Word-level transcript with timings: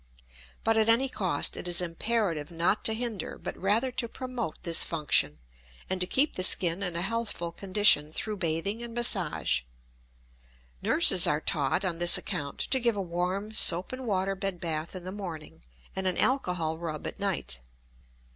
But 0.63 0.77
at 0.77 0.89
any 0.89 1.07
cost 1.07 1.55
it 1.55 1.67
is 1.67 1.79
imperative 1.79 2.49
not 2.49 2.83
to 2.85 2.95
hinder 2.95 3.37
but 3.37 3.55
rather 3.55 3.91
to 3.91 4.09
promote 4.09 4.57
this 4.63 4.83
function 4.83 5.37
and 5.91 6.01
to 6.01 6.07
keep 6.07 6.35
the 6.35 6.41
skin 6.41 6.81
in 6.81 6.95
a 6.95 7.03
healthful 7.03 7.51
condition 7.51 8.11
through 8.11 8.37
bathing 8.37 8.81
and 8.81 8.95
massage. 8.95 9.61
Nurses 10.81 11.27
are 11.27 11.39
taught, 11.39 11.85
on 11.85 11.99
this 11.99 12.17
account, 12.17 12.57
to 12.71 12.79
give 12.79 12.95
a 12.95 12.99
warm 12.99 13.51
soap 13.53 13.91
and 13.91 14.07
water 14.07 14.33
bed 14.33 14.59
bath 14.59 14.95
in 14.95 15.03
the 15.03 15.11
morning 15.11 15.61
and 15.95 16.07
an 16.07 16.17
alcohol 16.17 16.79
rub 16.79 17.05
at 17.05 17.19
night. 17.19 17.59